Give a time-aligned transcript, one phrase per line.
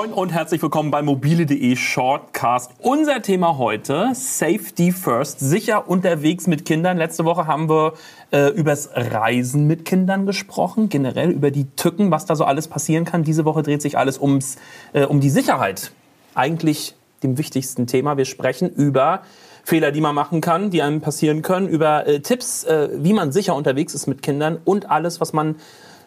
[0.00, 2.72] Moin und herzlich willkommen bei mobile.de Shortcast.
[2.78, 6.96] Unser Thema heute, Safety First, sicher unterwegs mit Kindern.
[6.96, 7.92] Letzte Woche haben wir
[8.30, 13.04] äh, übers Reisen mit Kindern gesprochen, generell über die Tücken, was da so alles passieren
[13.04, 13.24] kann.
[13.24, 14.56] Diese Woche dreht sich alles ums,
[14.94, 15.92] äh, um die Sicherheit.
[16.34, 18.16] Eigentlich dem wichtigsten Thema.
[18.16, 19.20] Wir sprechen über
[19.64, 23.32] Fehler, die man machen kann, die einem passieren können, über äh, Tipps, äh, wie man
[23.32, 25.56] sicher unterwegs ist mit Kindern und alles, was man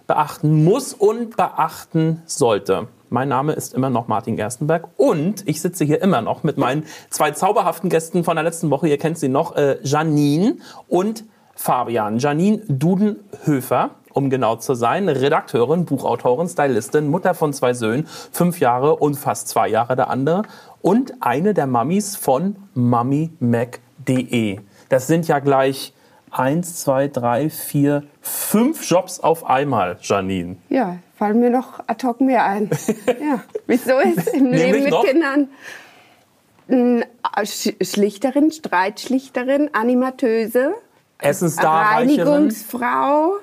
[0.07, 2.87] beachten muss und beachten sollte.
[3.13, 6.83] Mein Name ist immer noch Martin Gerstenberg und ich sitze hier immer noch mit meinen
[7.11, 8.87] zwei zauberhaften Gästen von der letzten Woche.
[8.87, 10.55] Ihr kennt sie noch, äh, Janine
[10.87, 11.23] und
[11.53, 12.17] Fabian.
[12.17, 18.95] Janine Dudenhöfer, um genau zu sein, Redakteurin, Buchautorin, Stylistin, Mutter von zwei Söhnen, fünf Jahre
[18.95, 20.41] und fast zwei Jahre der andere
[20.81, 24.59] und eine der Mamis von MummyMac.de.
[24.89, 25.93] Das sind ja gleich
[26.37, 30.57] eins, zwei, drei, vier, fünf Jobs auf einmal, Janine.
[30.69, 32.69] Ja, fallen mir noch ad hoc mehr ein.
[33.07, 33.41] ja.
[33.67, 35.05] Wieso ist im Leben mit noch?
[35.05, 35.49] Kindern
[37.45, 40.73] Schlichterin, Streitschlichterin, Animatöse,
[41.21, 43.37] Reinigungsfrau,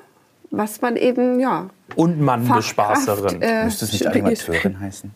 [0.51, 1.71] was man eben, ja.
[1.97, 3.43] Und Mannbespaßerin.
[3.43, 5.11] Äh, Müsste es nicht Animateurin heißen?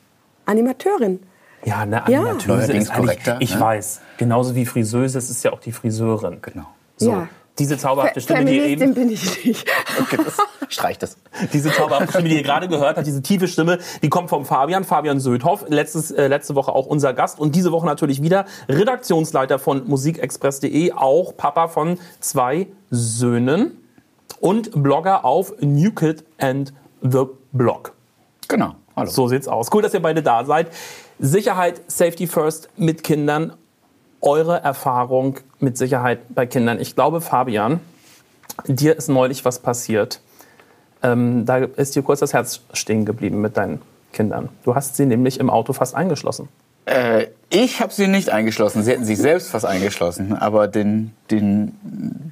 [0.47, 1.21] Animateurin.
[1.65, 2.79] Ja, eine Animatöse ja.
[2.79, 3.61] ist korrekter, ich ne?
[3.61, 4.01] weiß.
[4.19, 6.39] Genauso wie Friseuse, es ist ja auch die Friseurin.
[6.43, 6.67] Genau.
[6.97, 7.11] So.
[7.11, 7.29] Ja.
[7.59, 8.95] Diese zauberhafte Stimme, die ihr eben.
[8.95, 9.67] bin ich nicht.
[10.01, 10.39] Okay, das
[10.69, 11.17] streicht das.
[11.53, 14.83] Diese zauberhafte Stimme, die ihr gerade gehört habt, diese tiefe Stimme, die kommt vom Fabian,
[14.83, 19.61] Fabian Södhoff, letztes, äh, letzte Woche auch unser Gast und diese Woche natürlich wieder Redaktionsleiter
[19.61, 23.79] von musikexpress.de, auch Papa von zwei Söhnen
[24.41, 27.93] und Blogger auf New Kid and the Blog.
[28.49, 28.75] Genau.
[28.97, 29.11] Hallo.
[29.11, 29.71] So sieht's aus.
[29.73, 30.69] Cool, dass ihr beide da seid.
[31.19, 33.55] Sicherheit, Safety First mit Kindern
[34.25, 36.81] eure Erfahrung mit Sicherheit bei Kindern?
[36.81, 37.81] Ich glaube, Fabian,
[38.67, 40.21] dir ist neulich was passiert.
[41.03, 44.49] Ähm, da ist dir kurz das Herz stehen geblieben mit deinen Kindern.
[44.65, 46.49] Du hast sie nämlich im Auto fast eingeschlossen.
[46.87, 48.83] Äh, ich habe sie nicht eingeschlossen.
[48.83, 50.35] Sie hätten sich selbst fast eingeschlossen.
[50.37, 51.79] Aber den, den,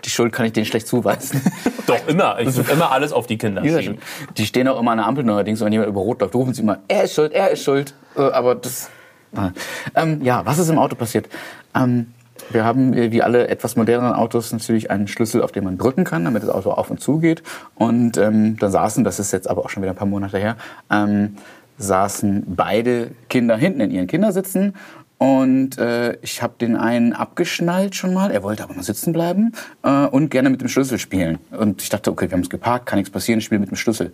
[0.04, 1.40] die Schuld kann ich denen schlecht zuweisen.
[1.86, 2.38] Doch, immer.
[2.40, 3.98] Ich würde immer alles auf die Kinder schieben.
[4.36, 5.60] Die stehen auch immer an der Ampel neuerdings.
[5.60, 7.94] Wenn jemand über Rot läuft, rufen sie immer, er ist schuld, er ist schuld.
[8.16, 8.90] Äh, aber das...
[9.94, 11.28] Ähm, ja, was ist im Auto passiert?
[11.74, 12.08] Ähm,
[12.50, 16.04] wir haben äh, wie alle etwas moderneren Autos natürlich einen Schlüssel, auf den man drücken
[16.04, 17.42] kann, damit das Auto auf und zu geht.
[17.74, 20.56] Und ähm, dann saßen, das ist jetzt aber auch schon wieder ein paar Monate her,
[20.90, 21.36] ähm,
[21.78, 24.74] saßen beide Kinder hinten in ihren Kindersitzen
[25.22, 28.32] und äh, ich habe den einen abgeschnallt schon mal.
[28.32, 29.52] Er wollte aber noch sitzen bleiben
[29.84, 31.38] äh, und gerne mit dem Schlüssel spielen.
[31.52, 33.76] Und ich dachte, okay, wir haben es geparkt, kann nichts passieren, ich spiele mit dem
[33.76, 34.12] Schlüssel.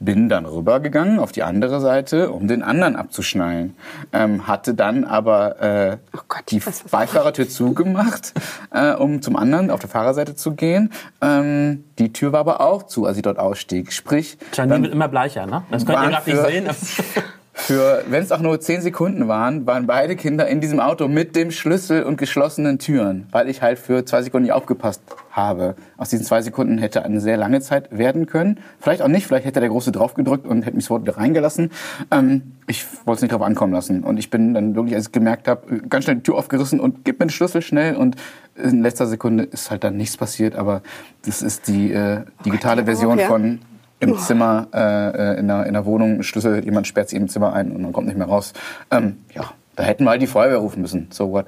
[0.00, 3.76] Bin dann rübergegangen auf die andere Seite, um den anderen abzuschnallen.
[4.14, 8.32] Ähm, hatte dann aber äh, oh Gott, die Beifahrertür zugemacht,
[8.70, 10.90] äh, um zum anderen auf der Fahrerseite zu gehen.
[11.20, 13.92] Ähm, die Tür war aber auch zu, als ich dort ausstieg.
[13.92, 15.64] Sprich, Janine wird immer bleicher, ne?
[15.70, 17.22] Das könnt ihr gerade nicht sehen.
[17.58, 21.34] Für, wenn es auch nur zehn Sekunden waren, waren beide Kinder in diesem Auto mit
[21.34, 25.00] dem Schlüssel und geschlossenen Türen, weil ich halt für zwei Sekunden nicht aufgepasst
[25.30, 25.74] habe.
[25.96, 28.60] Aus diesen zwei Sekunden hätte eine sehr lange Zeit werden können.
[28.78, 31.70] Vielleicht auch nicht, vielleicht hätte der Große draufgedrückt und hätte mich sofort wieder reingelassen.
[32.10, 34.04] Ähm, ich wollte es nicht drauf ankommen lassen.
[34.04, 37.06] Und ich bin dann wirklich, als ich gemerkt habe, ganz schnell die Tür aufgerissen und
[37.06, 37.96] gib mir den Schlüssel schnell.
[37.96, 38.16] Und
[38.54, 40.56] in letzter Sekunde ist halt dann nichts passiert.
[40.56, 40.82] Aber
[41.24, 43.60] das ist die äh, digitale Version von
[44.00, 44.16] im oh.
[44.16, 47.82] Zimmer, äh, in, der, in der Wohnung, Schlüssel, jemand sperrt sie im Zimmer ein und
[47.82, 48.52] man kommt nicht mehr raus.
[48.90, 51.08] Ähm, ja, da hätten wir halt die Feuerwehr rufen müssen.
[51.10, 51.46] So what?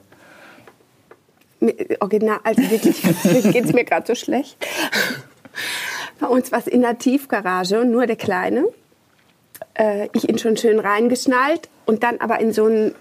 [2.01, 3.03] Original, also wirklich
[3.53, 4.57] geht es mir gerade so schlecht.
[6.21, 8.65] Bei uns war es in der Tiefgarage, nur der Kleine.
[9.75, 12.95] Äh, ich ihn schon schön reingeschnallt und dann aber in so ein...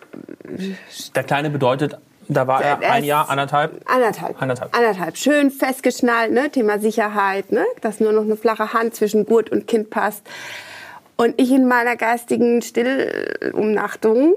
[1.16, 1.98] Der Kleine bedeutet
[2.30, 3.82] da war er ein Jahr, anderthalb?
[3.86, 4.42] Anderthalb.
[4.42, 4.76] Anderthalb.
[4.76, 5.18] Anderthalb.
[5.18, 6.50] Schön festgeschnallt, ne?
[6.50, 7.66] Thema Sicherheit, ne?
[7.82, 10.24] dass nur noch eine flache Hand zwischen Gurt und Kind passt.
[11.16, 14.36] Und ich in meiner geistigen Stillumnachtung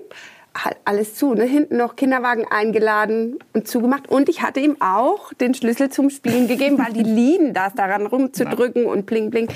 [0.57, 1.35] halt alles zu.
[1.35, 1.45] Ne?
[1.45, 4.09] Hinten noch Kinderwagen eingeladen und zugemacht.
[4.09, 8.07] Und ich hatte ihm auch den Schlüssel zum Spielen gegeben, weil die lieben das, daran
[8.07, 9.49] rumzudrücken und bling bling.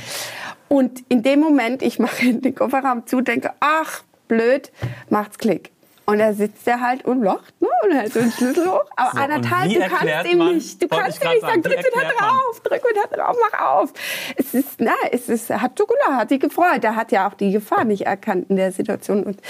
[0.69, 4.73] Und in dem Moment, ich mache den Kofferraum zu, denke, ach, blöd,
[5.09, 5.74] macht's Klick.
[6.07, 7.69] Und da sitzt er halt und lacht ne?
[7.83, 8.85] und hält so den Schlüssel hoch.
[8.95, 10.83] Aber so, anderthalb, du kannst ihm nicht.
[10.83, 13.93] Du kannst ihm nicht sagen, drück wieder drauf, drück wieder drauf, mach auf.
[14.37, 16.85] Es ist, na, es ist, er hat Schokolade, hat sich gefreut.
[16.85, 19.25] Er hat ja auch die Gefahr nicht erkannt in der Situation.
[19.25, 19.41] Und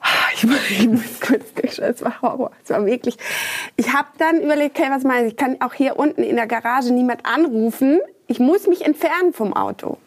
[0.34, 1.44] ich, ich muss kurz,
[1.78, 2.50] es war Horror.
[2.64, 3.18] Es war wirklich.
[3.76, 5.32] Ich habe dann überlegt, okay, was meine ich?
[5.32, 8.00] Ich kann auch hier unten in der Garage niemand anrufen.
[8.28, 9.98] Ich muss mich entfernen vom Auto.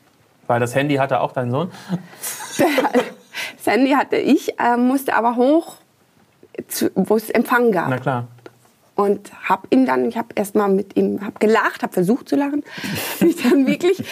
[0.48, 1.72] Weil das Handy hatte auch dein Sohn?
[3.64, 5.76] Das Handy hatte ich, äh, musste aber hoch,
[6.96, 7.90] wo es Empfang gab.
[7.90, 8.28] Na klar.
[8.96, 12.36] Und habe ihn dann, ich habe erst mal mit ihm hab gelacht, habe versucht zu
[12.36, 12.64] lachen,
[13.20, 14.04] mich dann wirklich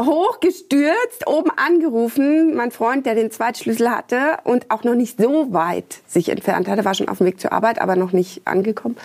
[0.00, 2.54] hochgestürzt, oben angerufen.
[2.54, 6.84] Mein Freund, der den Zweitschlüssel hatte und auch noch nicht so weit sich entfernt hatte,
[6.84, 8.96] war schon auf dem Weg zur Arbeit, aber noch nicht angekommen.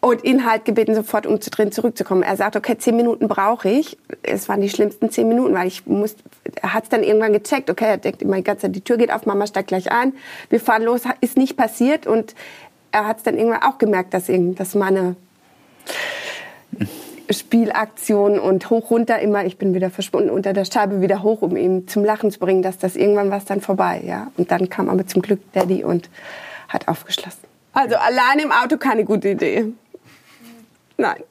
[0.00, 2.22] Und ihn halt gebeten, sofort umzudrehen, zurückzukommen.
[2.22, 3.98] Er sagt, okay, zehn Minuten brauche ich.
[4.22, 6.14] Es waren die schlimmsten zehn Minuten, weil ich muss,
[6.62, 7.68] er hat es dann irgendwann gecheckt.
[7.68, 10.12] Okay, er denkt immer die ganze Zeit, die Tür geht auf, Mama steigt gleich ein.
[10.50, 12.06] Wir fahren los, ist nicht passiert.
[12.06, 12.36] Und
[12.92, 15.16] er hat es dann irgendwann auch gemerkt, dass, dass meine
[17.30, 21.56] Spielaktion und hoch runter immer, ich bin wieder verschwunden, unter der Scheibe wieder hoch, um
[21.56, 24.30] ihn zum Lachen zu bringen, dass das irgendwann war dann vorbei, ja.
[24.36, 26.08] Und dann kam aber zum Glück Daddy und
[26.68, 27.40] hat aufgeschlossen.
[27.72, 29.72] Also allein im Auto keine gute Idee.
[30.98, 31.22] Nein.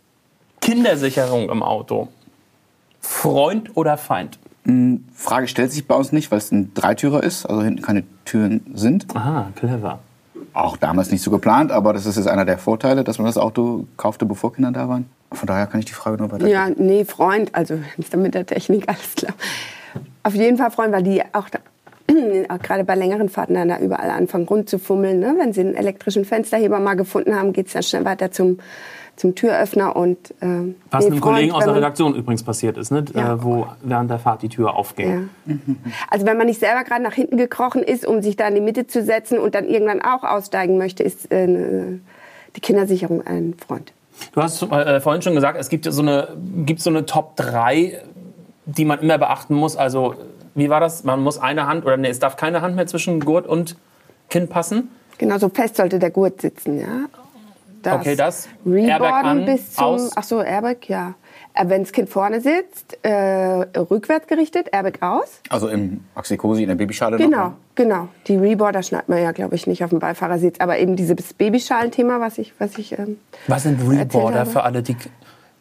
[0.62, 2.08] Kindersicherung im Auto.
[3.02, 4.40] Freund oder Feind?
[5.14, 8.66] Frage stellt sich bei uns nicht, weil es ein Dreitürer ist, also hinten keine Türen
[8.74, 9.06] sind.
[9.16, 10.00] Aha, clever.
[10.54, 13.38] Auch damals nicht so geplant, aber das ist jetzt einer der Vorteile, dass man das
[13.38, 15.10] Auto kaufte, bevor Kinder da waren.
[15.32, 16.48] Von daher kann ich die Frage nur weiter.
[16.48, 19.34] Ja, nee, Freund, also ist mit der Technik alles klar.
[20.24, 21.60] Auf jeden Fall Freund, weil die auch, da,
[22.50, 25.20] auch gerade bei längeren Fahrten dann da überall anfangen rumzufummeln.
[25.20, 25.36] Ne?
[25.40, 28.60] Wenn sie einen elektrischen Fensterheber mal gefunden haben, geht es dann schnell weiter zum
[29.18, 33.04] zum Türöffner und äh, was einem Kollegen aus der Redaktion übrigens passiert ist, ne?
[33.14, 33.34] Ja.
[33.34, 35.30] Äh, wo während der Fahrt die Tür aufging.
[35.46, 35.56] Ja.
[36.10, 38.62] Also wenn man nicht selber gerade nach hinten gekrochen ist, um sich da in die
[38.62, 42.00] Mitte zu setzen und dann irgendwann auch aussteigen möchte, ist äh,
[42.56, 43.92] die Kindersicherung ein Freund.
[44.34, 46.30] Du hast äh, vorhin schon gesagt, es gibt so eine,
[46.66, 48.00] gibt so eine Top 3,
[48.66, 49.76] die man immer beachten muss.
[49.76, 50.14] Also
[50.54, 51.04] wie war das?
[51.04, 53.78] Man muss eine Hand oder nee, es darf keine Hand mehr zwischen Gurt und
[54.30, 54.90] Kind passen.
[55.18, 57.08] Genau, so fest sollte der Gurt sitzen, ja
[57.88, 60.12] das okay, das Reboarden bis zum, aus.
[60.16, 61.16] ach so, Airbag, ja.
[61.54, 65.42] Äh, Wenn das Kind vorne sitzt, äh, rückwärts gerichtet, Airbag aus.
[65.50, 67.56] Also im Axikosi, in der Babyschale Genau, noch, ne?
[67.76, 68.08] genau.
[68.28, 70.60] Die Reboarder schneidet man ja, glaube ich, nicht auf dem Beifahrersitz.
[70.60, 73.18] Aber eben dieses Babyschalenthema, was ich, was ich ähm,
[73.48, 74.96] Was sind Reboarder für alle, die,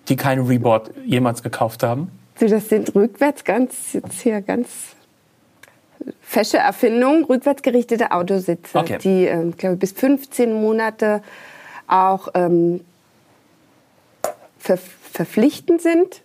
[0.09, 2.11] die keinen Reboard jemals gekauft haben?
[2.39, 4.69] So, das sind rückwärts ganz, jetzt hier ganz
[6.21, 8.99] fesche Erfindung, rückwärts gerichtete Autositze, okay.
[9.03, 11.23] die, ähm, glaube bis 15 Monate
[11.87, 12.81] auch ähm,
[14.59, 14.79] ver
[15.13, 16.21] verpflichtend sind,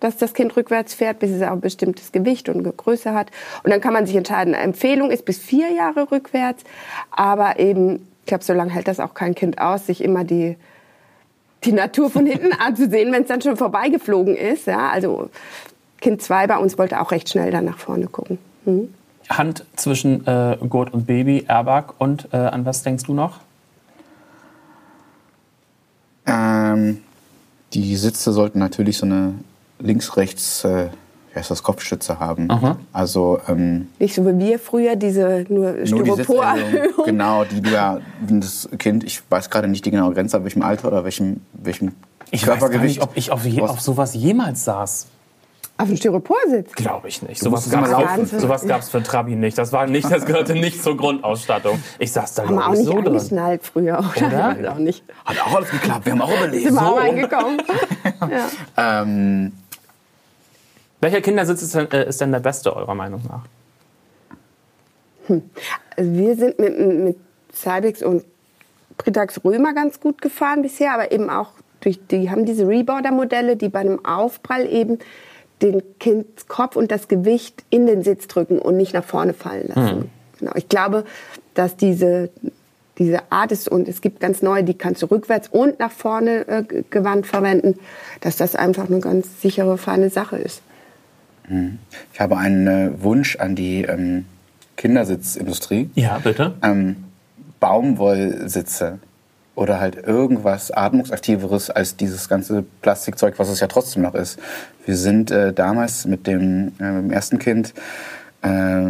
[0.00, 3.30] dass das Kind rückwärts fährt, bis es auch ein bestimmtes Gewicht und Größe hat.
[3.64, 4.54] Und dann kann man sich entscheiden.
[4.54, 6.64] Eine Empfehlung ist bis vier Jahre rückwärts,
[7.10, 10.56] aber eben, ich glaube, so lange hält das auch kein Kind aus, sich immer die
[11.64, 14.66] die Natur von hinten anzusehen, wenn es dann schon vorbeigeflogen ist.
[14.66, 15.30] Ja, also
[16.00, 18.38] Kind 2 bei uns wollte auch recht schnell dann nach vorne gucken.
[18.64, 18.94] Mhm.
[19.28, 23.40] Hand zwischen äh, Gurt und Baby, Airbag und äh, an was denkst du noch?
[26.26, 26.98] Ähm,
[27.72, 29.34] die Sitze sollten natürlich so eine
[29.78, 30.88] links-rechts, äh,
[31.32, 32.50] wie heißt das, Kopfstütze haben.
[32.50, 32.78] Aha.
[32.92, 36.54] Also ähm, nicht so wie wir früher diese nur Styropor.
[36.56, 40.36] Nur die genau, die du ja, das Kind, ich weiß gerade nicht die genaue Grenze,
[40.36, 41.92] ab welchem Alter oder welchem, welchem
[42.30, 43.00] ich Körpergewicht.
[43.00, 45.06] Weiß gar nicht, ob ich auf, auf sowas jemals saß.
[45.78, 46.72] Auf dem Styroporsitz?
[46.72, 47.38] Glaube ich nicht.
[47.38, 49.58] Sowas gab es sowas gab's für Trabi nicht.
[49.58, 51.82] Das war nicht, das gehörte nicht zur Grundausstattung.
[51.98, 54.56] Ich saß da Haben auch nicht so angeschnallt früher, oder?
[54.58, 54.72] oder?
[54.72, 55.04] Auch nicht.
[55.24, 56.06] Hat auch alles geklappt.
[56.06, 56.64] Wir haben auch überlebt.
[56.64, 57.62] Sind wir auch angekommen.
[58.76, 59.02] ja.
[59.02, 59.52] ähm.
[61.00, 63.42] Welcher Kindersitz ist denn, äh, ist denn der beste, eurer Meinung nach?
[65.26, 65.42] Hm.
[65.94, 67.16] Also wir sind mit, mit
[67.52, 68.24] Cybex und
[68.96, 71.50] Britax Römer ganz gut gefahren bisher, aber eben auch
[71.80, 74.98] durch, die haben diese Reboarder-Modelle, die bei einem Aufprall eben
[75.62, 79.98] den Kindskopf und das Gewicht in den Sitz drücken und nicht nach vorne fallen lassen.
[79.98, 80.10] Mhm.
[80.38, 80.52] Genau.
[80.54, 81.04] Ich glaube,
[81.54, 82.30] dass diese,
[82.98, 86.46] diese Art ist, und es gibt ganz neue, die kannst du rückwärts und nach vorne
[86.48, 87.78] äh, gewandt verwenden,
[88.20, 90.60] dass das einfach eine ganz sichere, feine Sache ist.
[91.48, 91.78] Mhm.
[92.12, 94.26] Ich habe einen äh, Wunsch an die ähm,
[94.76, 95.90] Kindersitzindustrie.
[95.94, 96.54] Ja, bitte.
[96.62, 96.96] Ähm,
[97.60, 98.98] Baumwollsitze
[99.56, 104.38] oder halt irgendwas atmungsaktiveres als dieses ganze Plastikzeug, was es ja trotzdem noch ist.
[104.84, 107.74] Wir sind äh, damals mit dem, äh, ersten Kind
[108.42, 108.84] äh,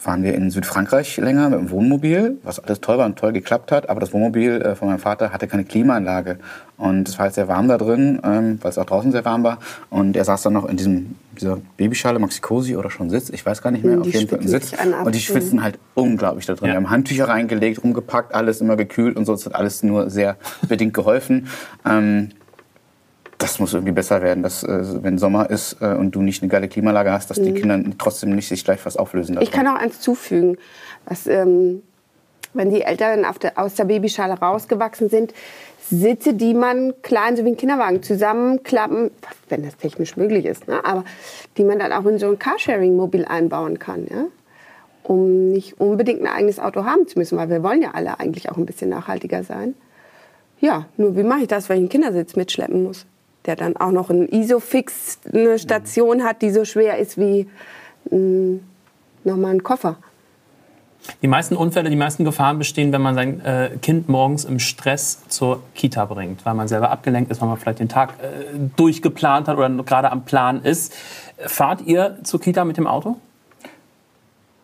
[0.00, 3.72] waren wir in Südfrankreich länger mit dem Wohnmobil, was alles toll war und toll geklappt
[3.72, 3.90] hat.
[3.90, 6.38] Aber das Wohnmobil äh, von meinem Vater hatte keine Klimaanlage.
[6.76, 9.42] Und es war halt sehr warm da drin, ähm, weil es auch draußen sehr warm
[9.42, 9.58] war.
[9.90, 13.60] Und er saß dann noch in diesem, dieser Babyschale, Maxikosi oder schon Sitz, ich weiß
[13.60, 14.72] gar nicht mehr, hm, die auf jeden Fall ein Sitz.
[15.04, 16.68] Und die schwitzen halt unglaublich da drin.
[16.68, 16.74] Ja.
[16.74, 19.32] Wir haben Handtücher reingelegt, rumgepackt, alles immer gekühlt und so.
[19.34, 20.36] Es hat alles nur sehr
[20.68, 21.48] bedingt geholfen.
[21.84, 22.30] Ähm,
[23.38, 26.50] das muss irgendwie besser werden, dass äh, wenn Sommer ist äh, und du nicht eine
[26.50, 27.44] geile Klimalage hast, dass mhm.
[27.44, 29.34] die Kinder trotzdem nicht sich gleich was auflösen.
[29.34, 29.46] Davon.
[29.46, 30.58] Ich kann auch eins zufügen,
[31.06, 31.82] was, ähm,
[32.52, 35.32] wenn die Eltern der, aus der Babyschale rausgewachsen sind,
[35.90, 39.10] Sitze, die man klein, so wie ein Kinderwagen, zusammenklappen,
[39.48, 40.84] wenn das technisch möglich ist, ne?
[40.84, 41.04] aber
[41.56, 44.26] die man dann auch in so ein Carsharing-Mobil einbauen kann, ja?
[45.04, 48.50] um nicht unbedingt ein eigenes Auto haben zu müssen, weil wir wollen ja alle eigentlich
[48.50, 49.74] auch ein bisschen nachhaltiger sein.
[50.60, 53.06] Ja, nur wie mache ich das, wenn ich einen Kindersitz mitschleppen muss?
[53.48, 57.48] Der dann auch noch ein Isofix, eine Station hat, die so schwer ist wie
[58.10, 58.60] mh,
[59.24, 59.96] nochmal ein Koffer.
[61.22, 65.26] Die meisten Unfälle, die meisten Gefahren bestehen, wenn man sein äh, Kind morgens im Stress
[65.28, 69.48] zur Kita bringt, weil man selber abgelenkt ist, weil man vielleicht den Tag äh, durchgeplant
[69.48, 70.94] hat oder gerade am Plan ist.
[71.38, 73.16] Fahrt ihr zur Kita mit dem Auto?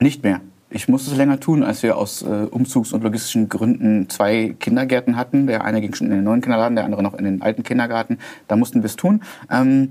[0.00, 0.40] Nicht mehr.
[0.70, 5.16] Ich musste es länger tun, als wir aus äh, Umzugs- und logistischen Gründen zwei Kindergärten
[5.16, 5.46] hatten.
[5.46, 8.18] Der eine ging schon in den neuen Kindergarten, der andere noch in den alten Kindergarten.
[8.48, 9.22] Da mussten wir es tun.
[9.50, 9.90] Ähm,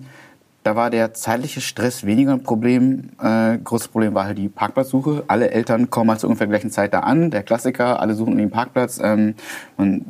[0.64, 3.10] da war der zeitliche Stress weniger ein Problem.
[3.22, 5.24] Äh, großes Problem war halt die Parkplatzsuche.
[5.28, 7.32] Alle Eltern kommen halt zur ungefähr gleichen Zeit da an.
[7.32, 9.00] Der Klassiker, alle suchen den Parkplatz.
[9.04, 9.36] Ähm,
[9.78, 10.06] man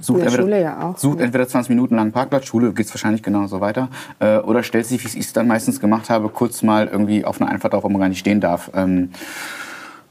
[0.00, 1.24] sucht, entweder, ja auch, sucht ja.
[1.24, 3.88] entweder 20 Minuten lang Parkplatz, Schule geht's wahrscheinlich genauso weiter.
[4.18, 7.40] Äh, oder stellt sich, wie ich es dann meistens gemacht habe, kurz mal irgendwie auf
[7.40, 8.72] eine Einfahrt drauf, wo man gar nicht stehen darf.
[8.74, 9.10] Ähm,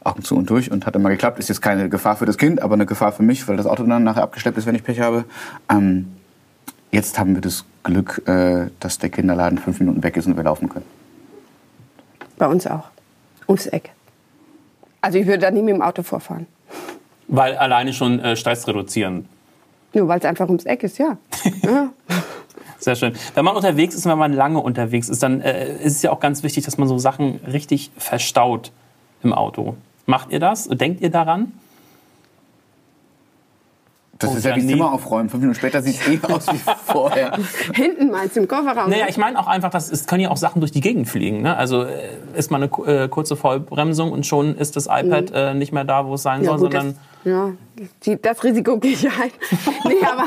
[0.03, 1.39] Augen zu und durch und hat immer geklappt.
[1.39, 3.83] Ist jetzt keine Gefahr für das Kind, aber eine Gefahr für mich, weil das Auto
[3.83, 5.25] dann nachher abgeschleppt ist, wenn ich Pech habe.
[5.69, 6.11] Ähm,
[6.91, 10.43] jetzt haben wir das Glück, äh, dass der Kinderladen fünf Minuten weg ist und wir
[10.43, 10.85] laufen können.
[12.37, 12.85] Bei uns auch.
[13.47, 13.91] Ums Eck.
[15.01, 16.47] Also ich würde da nie mit dem Auto vorfahren.
[17.27, 19.27] Weil alleine schon äh, Stress reduzieren.
[19.93, 21.17] Nur weil es einfach ums Eck ist, ja.
[21.63, 21.89] ja.
[22.79, 23.13] Sehr schön.
[23.35, 26.11] Wenn man unterwegs ist und wenn man lange unterwegs ist, dann äh, ist es ja
[26.11, 28.71] auch ganz wichtig, dass man so Sachen richtig verstaut
[29.21, 29.75] im Auto.
[30.05, 30.67] Macht ihr das?
[30.67, 31.53] Denkt ihr daran?
[34.21, 34.65] Das Oh, ist ja wie.
[34.65, 35.29] Zimmer aufräumen.
[35.29, 37.37] Fünf Minuten später sieht es eh aus wie vorher.
[37.73, 38.89] Hinten meinst du im Kofferraum?
[38.89, 41.41] Naja, ich meine auch einfach, dass es können ja auch Sachen durch die Gegend fliegen.
[41.41, 41.57] Ne?
[41.57, 41.89] Also äh,
[42.35, 46.05] ist mal eine äh, kurze Vollbremsung und schon ist das iPad äh, nicht mehr da,
[46.05, 47.51] wo es sein ja, soll, gut, sondern das, ja,
[48.05, 49.31] die, das Risiko gehe ich ein.
[49.85, 50.25] nee, aber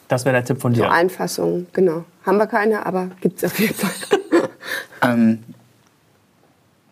[0.07, 0.91] Das wäre der Tipp von So dir.
[0.91, 2.03] Einfassungen, genau.
[2.25, 3.91] Haben wir keine, aber gibt es auf jeden Fall.
[5.01, 5.39] Ähm,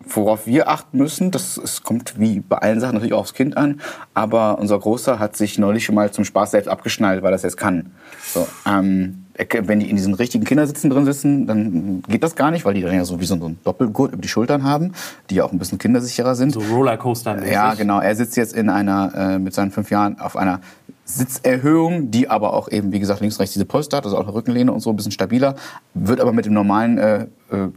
[0.06, 3.58] worauf wir achten müssen, das es kommt wie bei allen Sachen natürlich auch aufs Kind
[3.58, 3.82] an,
[4.14, 7.44] aber unser Großer hat sich neulich schon mal zum Spaß selbst abgeschnallt, weil er es
[7.44, 7.92] jetzt kann.
[8.24, 12.66] So, ähm, wenn die in diesen richtigen Kindersitzen drin sitzen, dann geht das gar nicht,
[12.66, 14.94] weil die dann ja so wie so einen Doppelgurt über die Schultern haben,
[15.30, 16.54] die ja auch ein bisschen kindersicherer sind.
[16.54, 17.46] So Rollercoaster.
[17.48, 18.00] Ja, genau.
[18.00, 20.62] Er sitzt jetzt in einer, äh, mit seinen fünf Jahren auf einer
[21.06, 24.34] Sitzerhöhung, die aber auch eben, wie gesagt, links rechts diese Polster hat, also auch eine
[24.34, 25.56] Rückenlehne und so, ein bisschen stabiler,
[25.94, 27.70] wird aber mit dem normalen, äh, äh,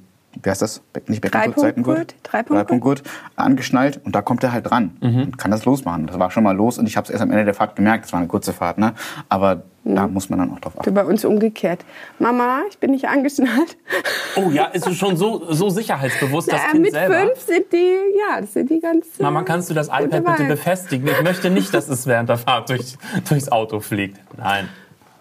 [0.43, 0.81] wie heißt das?
[0.93, 1.97] Be nicht Beckengurt, Dreipunktgurt?
[1.97, 2.15] Seitengurt?
[2.23, 2.69] Dreipunktgurt?
[2.69, 3.03] Dreipunktgurt
[3.37, 6.07] angeschnallt und da kommt er halt dran und kann das losmachen.
[6.07, 8.07] Das war schon mal los und ich habe es erst am Ende der Fahrt gemerkt,
[8.07, 8.95] es war eine kurze Fahrt, ne?
[9.29, 10.93] aber da muss man dann auch drauf achten.
[10.95, 11.85] Bei uns umgekehrt.
[12.19, 13.77] Mama, ich bin nicht angeschnallt.
[14.37, 17.21] Oh ja, ist du schon so, so sicherheitsbewusst, das Äh, Kind mit selber?
[17.21, 19.07] fünf sind die, ja, das sind die ganz.
[19.19, 21.09] äh, Mama, kannst du das iPad bitte befestigen?
[21.09, 22.97] Ich möchte nicht, dass es während der Fahrt durch,
[23.29, 24.19] durchs Auto fliegt.
[24.37, 24.69] Nein.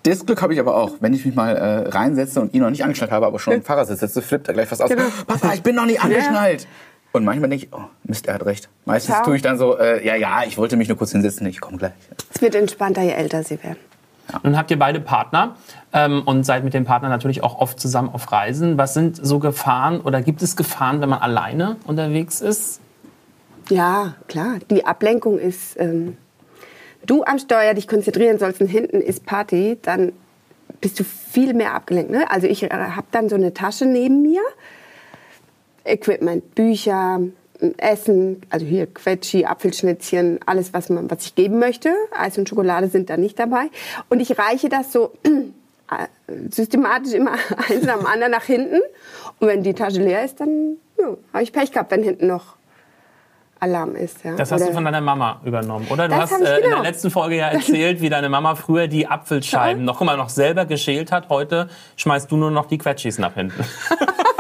[0.03, 0.91] Das Glück habe ich aber auch.
[1.01, 3.63] Wenn ich mich mal äh, reinsetze und ihn noch nicht angeschnallt habe, aber schon im
[3.63, 4.89] Fahrersitz sitze, flippt er gleich fast aus.
[4.89, 5.03] Genau.
[5.27, 6.67] Papa, ich bin noch nicht angeschnallt.
[7.11, 8.69] Und manchmal denke ich, oh, Mist, er hat recht.
[8.85, 9.25] Meistens Ciao.
[9.25, 11.77] tue ich dann so, äh, ja, ja, ich wollte mich nur kurz hinsetzen, ich komme
[11.77, 11.91] gleich.
[12.33, 13.77] Es wird entspannter, je älter sie werden.
[14.43, 15.55] Nun habt ihr beide Partner
[15.93, 18.77] ähm, und seid mit dem Partner natürlich auch oft zusammen auf Reisen.
[18.77, 22.81] Was sind so Gefahren oder gibt es Gefahren, wenn man alleine unterwegs ist?
[23.69, 24.59] Ja, klar.
[24.69, 26.17] Die Ablenkung ist, ähm,
[27.05, 30.13] du am Steuer dich konzentrieren sollst und hinten ist Party, dann
[30.81, 32.11] bist du viel mehr abgelenkt.
[32.11, 32.29] Ne?
[32.29, 34.41] Also ich äh, habe dann so eine Tasche neben mir,
[35.83, 37.19] Equipment, Bücher,
[37.77, 41.93] Essen, also hier Quetschi, Apfelschnitzchen, alles, was, man, was ich geben möchte.
[42.17, 43.69] Eis und Schokolade sind da nicht dabei.
[44.09, 46.07] Und ich reiche das so äh,
[46.49, 47.31] systematisch immer
[47.69, 48.79] eins am anderen nach hinten.
[49.39, 52.55] Und wenn die Tasche leer ist, dann ja, habe ich Pech gehabt, wenn hinten noch
[53.59, 54.23] Alarm ist.
[54.23, 54.35] Ja.
[54.35, 56.07] Das hast Oder- du von deiner Mama übernommen, oder?
[56.07, 56.81] Du hast äh, in der genau.
[56.81, 60.65] letzten Folge ja erzählt, wie deine Mama früher die Apfelscheiben noch, guck mal, noch selber
[60.65, 61.27] geschält hat.
[61.27, 63.65] Heute schmeißt du nur noch die Quetschis nach hinten.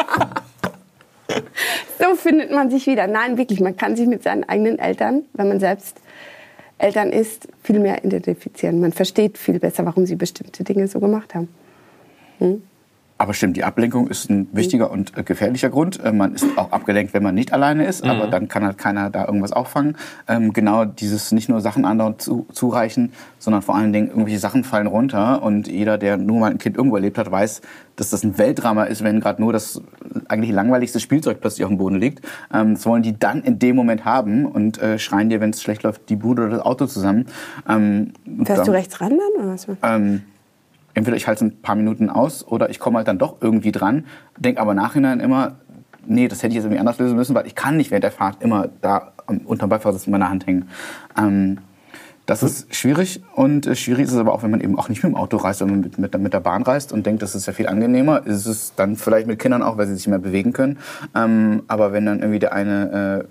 [1.99, 3.07] So findet man sich wieder.
[3.07, 5.99] Nein, wirklich, man kann sich mit seinen eigenen Eltern, wenn man selbst
[6.77, 8.79] Eltern ist, viel mehr identifizieren.
[8.79, 11.49] Man versteht viel besser, warum sie bestimmte Dinge so gemacht haben.
[13.21, 16.01] Aber stimmt, die Ablenkung ist ein wichtiger und äh, gefährlicher Grund.
[16.01, 19.09] Äh, man ist auch abgelenkt, wenn man nicht alleine ist, aber dann kann halt keiner
[19.09, 19.97] da irgendwas auffangen.
[20.29, 24.63] Ähm, genau dieses nicht nur Sachen anderen zu, zureichen, sondern vor allen Dingen irgendwelche Sachen
[24.63, 25.43] fallen runter.
[25.43, 27.59] Und jeder, der nur mal ein Kind irgendwo erlebt hat, weiß,
[27.97, 29.81] dass das ein Weltdrama ist, wenn gerade nur das
[30.29, 32.25] eigentlich langweiligste Spielzeug plötzlich auf dem Boden liegt.
[32.53, 35.61] Ähm, das wollen die dann in dem Moment haben und äh, schreien dir, wenn es
[35.61, 37.25] schlecht läuft, die Bude oder das Auto zusammen.
[37.67, 38.13] Ähm,
[38.45, 39.43] Fährst du dann- rechts ran dann?
[39.43, 39.67] Oder was?
[40.93, 43.71] Entweder ich halte es ein paar Minuten aus oder ich komme halt dann doch irgendwie
[43.71, 44.05] dran,
[44.37, 45.55] denke aber nachhinein immer,
[46.05, 48.11] nee, das hätte ich jetzt irgendwie anders lösen müssen, weil ich kann nicht während der
[48.11, 50.69] Fahrt immer da am- unterm Beifahrersitz in meiner Hand hängen.
[51.17, 51.57] Ähm,
[52.25, 55.01] Das ist schwierig und äh, schwierig ist es aber auch, wenn man eben auch nicht
[55.03, 57.47] mit dem Auto reist, sondern mit, mit, mit der Bahn reist und denkt, das ist
[57.47, 58.23] ja viel angenehmer.
[58.27, 60.77] Ist es dann vielleicht mit Kindern auch, weil sie sich mehr bewegen können.
[61.15, 63.27] Ähm, aber wenn dann irgendwie der eine äh,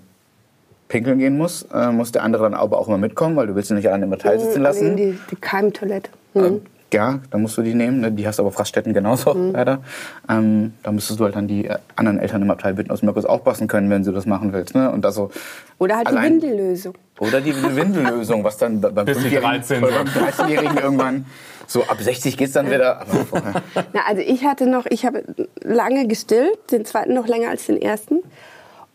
[0.89, 3.69] pinkeln gehen muss, äh, muss der andere dann aber auch immer mitkommen, weil du willst
[3.71, 4.97] ihn nicht alleine im Hotel sitzen lassen.
[4.97, 6.09] Die, die Keimtoilette.
[6.33, 6.61] Mhm.
[6.91, 8.01] Ja, da musst du die nehmen.
[8.01, 8.11] ne?
[8.11, 9.51] Die hast du aber auf Raststätten genauso, Mhm.
[9.51, 9.79] leider.
[10.27, 13.25] Ähm, da müsstest du halt dann die äh, anderen Eltern im Abteil bitten, aus Mirkus
[13.25, 14.73] aufpassen können, wenn du das machen willst.
[14.73, 14.91] Ne?
[14.91, 15.29] Und also,
[15.77, 16.95] Oder halt Allein- die Windellösung.
[17.19, 21.25] oder die Windellösung, was dann beim Bis die 5-Jährigen 13 oder beim 13-Jährigen irgendwann
[21.67, 23.05] so ab 60 geht's dann wieder.
[23.93, 25.23] Na, also ich hatte noch, ich habe
[25.61, 28.23] lange gestillt, den zweiten noch länger als den ersten.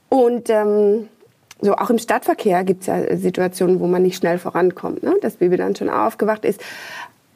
[0.08, 1.08] Und ähm,
[1.60, 5.04] so auch im Stadtverkehr gibt es ja Situationen, wo man nicht schnell vorankommt.
[5.04, 5.14] Ne?
[5.22, 6.60] Das Baby dann schon aufgewacht ist.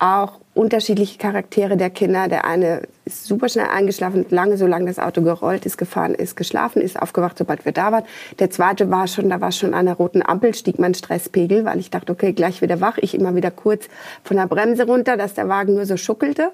[0.01, 2.27] Auch unterschiedliche Charaktere der Kinder.
[2.27, 6.83] Der eine ist super schnell eingeschlafen, lange, solange das Auto gerollt ist, gefahren ist, geschlafen
[6.83, 8.05] ist, aufgewacht, sobald wir da waren.
[8.41, 11.79] Der zweite war schon, da war schon an der roten Ampel, stieg mein Stresspegel, weil
[11.79, 12.99] ich dachte, okay, gleich wieder wach.
[12.99, 13.89] Ich immer wieder kurz
[14.25, 16.51] von der Bremse runter, dass der Wagen nur so schuckelte.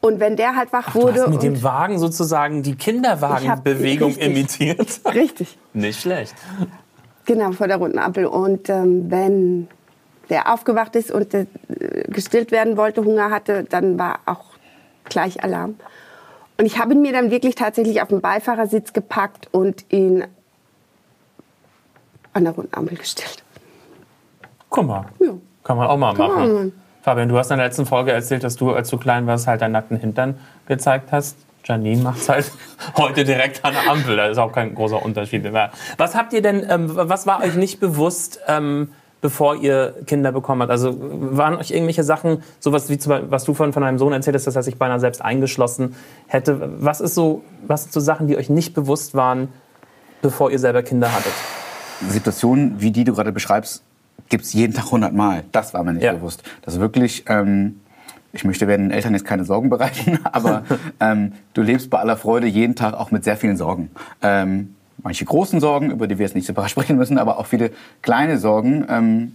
[0.00, 1.22] Und wenn der halt wach Du wurde.
[1.22, 4.26] hast mit dem Wagen sozusagen die Kinderwagenbewegung richtig.
[4.30, 5.00] imitiert.
[5.14, 5.56] Richtig.
[5.72, 6.34] Nicht schlecht.
[7.24, 8.26] Genau, vor der roten Ampel.
[8.26, 9.68] Und ähm, wenn
[10.30, 11.46] der aufgewacht ist und äh,
[12.08, 14.44] gestillt werden wollte, Hunger hatte, dann war auch
[15.04, 15.76] gleich Alarm.
[16.58, 20.24] Und ich habe ihn mir dann wirklich tatsächlich auf den Beifahrersitz gepackt und ihn
[22.32, 23.42] an der roten Ampel gestellt.
[24.70, 25.06] Guck mal.
[25.20, 25.32] Ja.
[25.64, 26.54] Kann man auch mal Kann machen.
[26.54, 26.72] man.
[27.02, 29.60] Fabian, du hast in der letzten Folge erzählt, dass du, als du klein warst, halt
[29.60, 31.36] deinen nackten Hintern gezeigt hast.
[31.64, 32.50] Janine macht's halt
[32.96, 34.16] heute direkt an der Ampel.
[34.16, 35.70] Da ist auch kein großer Unterschied mehr.
[35.98, 40.62] Was habt ihr denn, ähm, was war euch nicht bewusst, ähm, bevor ihr Kinder bekommen
[40.62, 40.70] habt?
[40.70, 44.12] Also waren euch irgendwelche Sachen, sowas wie zum Beispiel, was du von, von deinem Sohn
[44.12, 45.94] erzählt hast, dass er sich beinahe selbst eingeschlossen
[46.26, 46.70] hätte.
[46.80, 49.48] Was ist so, was sind so Sachen, die euch nicht bewusst waren,
[50.22, 51.32] bevor ihr selber Kinder hattet?
[52.08, 53.82] Situationen, wie die du gerade beschreibst,
[54.28, 55.44] gibt's jeden Tag hundertmal.
[55.52, 56.12] Das war mir nicht Ja.
[56.12, 56.42] bewusst.
[56.62, 57.80] Das ist wirklich, ähm,
[58.32, 60.64] ich möchte werden Eltern jetzt keine Sorgen bereiten, aber
[61.00, 63.90] ähm, du lebst bei aller Freude jeden Tag auch mit sehr vielen Sorgen.
[64.22, 67.70] Ähm, manche großen Sorgen, über die wir jetzt nicht separat sprechen müssen, aber auch viele
[68.02, 69.32] kleine Sorgen ähm,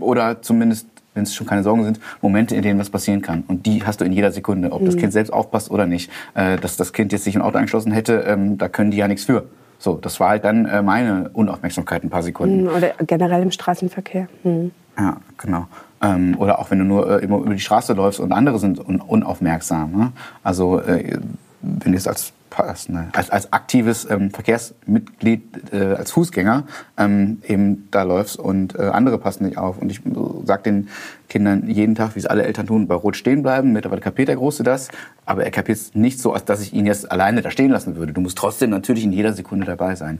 [0.00, 3.42] oder zumindest wenn es schon keine Sorgen sind, Momente, in denen was passieren kann.
[3.48, 6.10] Und die hast du in jeder Sekunde, ob das Kind selbst aufpasst oder nicht.
[6.34, 9.08] Äh, dass das Kind jetzt sich im Auto eingeschlossen hätte, ähm, da können die ja
[9.08, 9.44] nichts für.
[9.78, 12.68] So, das war halt dann äh, meine Unaufmerksamkeit ein paar Sekunden.
[12.68, 14.28] Oder generell im Straßenverkehr.
[14.42, 14.70] Hm.
[14.98, 15.66] Ja, genau.
[16.02, 18.78] Ähm, oder auch wenn du nur äh, immer über die Straße läufst und andere sind
[18.78, 19.92] un unaufmerksam.
[19.92, 20.12] Ne?
[20.42, 21.18] Also äh,
[21.62, 26.64] wenn du jetzt als, als, ne, als, als aktives ähm, Verkehrsmitglied, äh, als Fußgänger
[26.98, 29.78] ähm, eben da läufst und äh, andere passen nicht auf.
[29.78, 30.02] Und ich
[30.44, 30.88] sage den
[31.28, 33.72] Kindern jeden Tag, wie es alle Eltern tun, bei Rot stehen bleiben.
[33.72, 34.88] Mittlerweile kapiert der Große das,
[35.24, 37.96] aber er kapiert es nicht so, als dass ich ihn jetzt alleine da stehen lassen
[37.96, 38.12] würde.
[38.12, 40.18] Du musst trotzdem natürlich in jeder Sekunde dabei sein.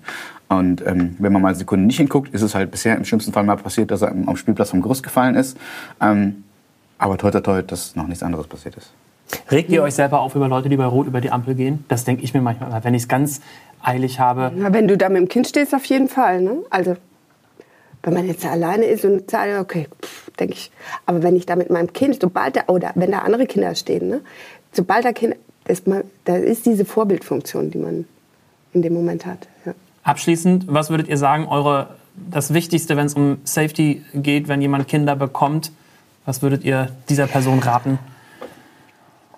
[0.49, 3.33] Und ähm, wenn man mal eine Sekunde nicht hinguckt, ist es halt bisher im schlimmsten
[3.33, 5.59] Fall mal passiert, dass er am am Spielplatz vom Gerüst gefallen ist.
[6.01, 6.45] Ähm,
[6.99, 8.93] aber toi, toi, toi, dass noch nichts anderes passiert ist.
[9.51, 11.85] Regt ihr euch selber auf über Leute, die bei Rot über die Ampel gehen?
[11.88, 13.40] Das denke ich mir manchmal, wenn ich es ganz
[13.83, 14.53] eilig habe.
[14.55, 16.40] Na, wenn du da mit dem Kind stehst, auf jeden Fall.
[16.40, 16.59] Ne?
[16.71, 16.97] Also,
[18.03, 19.87] wenn man jetzt alleine ist und sagt, okay,
[20.38, 20.71] denke ich.
[21.07, 24.09] Aber wenn ich da mit meinem Kind, sobald da, oder wenn da andere Kinder stehen,
[24.09, 24.21] ne?
[24.73, 25.37] sobald da Kinder,
[25.69, 28.07] ist man, da ist diese Vorbildfunktion, die man
[28.73, 29.49] in dem Moment hat.
[29.64, 29.75] Ja.
[30.03, 34.88] Abschließend, was würdet ihr sagen, eure, das Wichtigste, wenn es um Safety geht, wenn jemand
[34.88, 35.73] Kinder bekommt,
[36.25, 37.99] was würdet ihr dieser Person raten?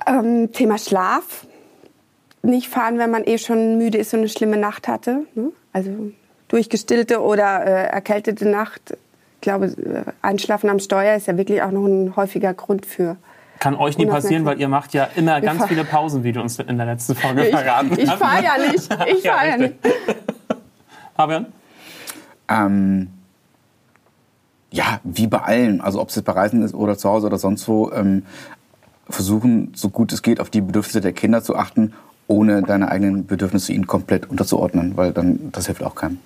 [0.06, 1.46] Ähm, Thema Schlaf.
[2.42, 5.26] Nicht fahren, wenn man eh schon müde ist und eine schlimme Nacht hatte.
[5.34, 5.52] Ne?
[5.72, 5.90] Also
[6.48, 8.96] durchgestillte oder äh, erkältete Nacht.
[9.36, 13.16] Ich glaube, äh, Einschlafen am Steuer ist ja wirklich auch noch ein häufiger Grund für.
[13.60, 16.40] Kann euch nie passieren, weil ihr macht ja immer ganz fahren- viele Pausen, wie du
[16.40, 18.18] uns in der letzten Folge Ich, verraten ich hast.
[18.18, 18.88] fahre ja nicht.
[19.16, 19.84] Ich Ja, fahre ja richtig.
[19.84, 19.94] nicht.
[21.14, 21.46] Fabian?
[22.48, 23.08] Ähm,
[24.72, 27.38] ja, wie bei allen, also ob es jetzt bei Reisen ist oder zu Hause oder
[27.38, 28.24] sonst wo, ähm,
[29.08, 31.92] versuchen, so gut es geht, auf die Bedürfnisse der Kinder zu achten,
[32.26, 36.18] ohne deine eigenen Bedürfnisse ihnen komplett unterzuordnen, weil dann das hilft auch keinem.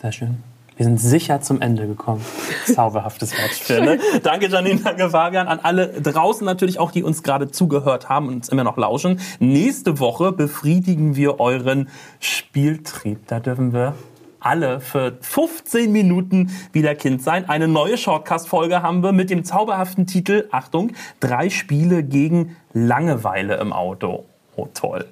[0.00, 0.36] Sehr schön.
[0.78, 2.24] Wir sind sicher zum Ende gekommen.
[2.72, 3.80] Zauberhaftes Wortspiel.
[3.80, 3.98] Ne?
[4.22, 5.48] Danke Janine, danke Fabian.
[5.48, 9.18] An alle draußen natürlich auch, die uns gerade zugehört haben und uns immer noch lauschen.
[9.40, 11.88] Nächste Woche befriedigen wir euren
[12.20, 13.26] Spieltrieb.
[13.26, 13.96] Da dürfen wir
[14.40, 17.48] alle für 15 Minuten wieder Kind sein.
[17.48, 23.72] Eine neue Shortcast-Folge haben wir mit dem zauberhaften Titel, Achtung, drei Spiele gegen Langeweile im
[23.72, 24.24] Auto.
[24.56, 25.06] Oh toll.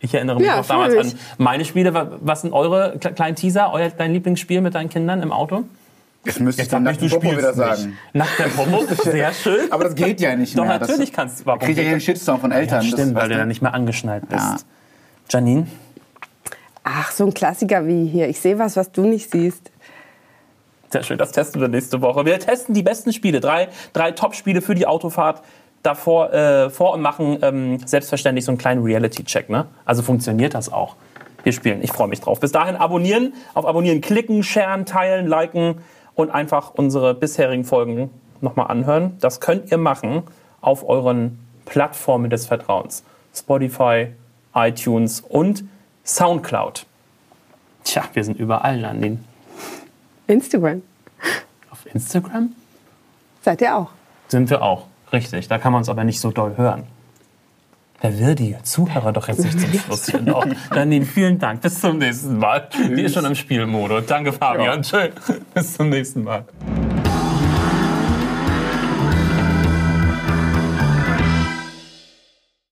[0.00, 1.94] Ich erinnere mich Ja, noch damals an meine Spiele.
[1.94, 5.64] Wa- Was sind eure kle- kleinen Teaser, euer, dein Lieblingsspiel mit deinen Kindern im Auto?
[6.24, 7.98] Jetzt müsste ich nicht, nackten du Popo wieder sagen.
[8.12, 9.70] Nach der Popo, sehr schön.
[9.72, 10.78] Aber das geht ja nicht Doch, mehr.
[10.78, 11.46] natürlich das, kannst du.
[11.46, 12.02] Warum Kriegt ja einen das?
[12.04, 12.82] Shitstorm von Eltern.
[12.84, 14.42] Ja, Das- stimmt, weil was du dann nicht mehr angeschnallt bist.
[14.42, 14.56] Ja.
[15.30, 15.66] Janine?
[16.84, 18.28] Ach, so ein Klassiker wie hier.
[18.28, 19.70] Ich sehe was, was du nicht siehst.
[20.90, 22.26] Sehr schön, das testen wir nächste Woche.
[22.26, 25.42] Wir testen die besten Spiele, drei, drei Top-Spiele für die Autofahrt
[25.82, 29.48] davor äh, vor und machen ähm, selbstverständlich so einen kleinen Reality-Check.
[29.48, 29.66] Ne?
[29.84, 30.96] Also funktioniert das auch.
[31.42, 31.82] Wir spielen.
[31.82, 32.40] Ich freue mich drauf.
[32.40, 35.76] Bis dahin abonnieren, auf Abonnieren klicken, sharen, teilen, liken
[36.14, 39.16] und einfach unsere bisherigen Folgen nochmal anhören.
[39.20, 40.22] Das könnt ihr machen
[40.60, 43.02] auf euren Plattformen des Vertrauens.
[43.34, 44.08] Spotify,
[44.54, 45.64] iTunes und
[46.04, 46.86] Soundcloud.
[47.84, 49.18] Tja, wir sind überall, Nadine.
[50.26, 50.82] Instagram.
[51.70, 52.52] Auf Instagram
[53.42, 53.90] Seid ihr auch?
[54.28, 54.86] sind wir auch.
[55.12, 56.84] Richtig, da kann man uns aber nicht so doll hören.
[58.00, 60.44] Wer will die Zuhörer doch jetzt nicht zum Schluss hier noch?
[60.74, 61.60] Nadine, vielen Dank.
[61.60, 62.68] Bis zum nächsten Mal.
[62.96, 64.06] Die ist schon im Spielmodus.
[64.06, 64.82] Danke, Fabian.
[64.82, 65.12] Schön.
[65.54, 66.44] Bis zum nächsten Mal.